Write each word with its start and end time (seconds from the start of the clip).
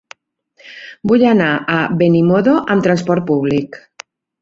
Vull 1.11 1.27
anar 1.33 1.51
a 1.75 1.77
Benimodo 2.01 2.57
amb 2.77 2.91
transport 2.91 3.33
públic. 3.33 3.83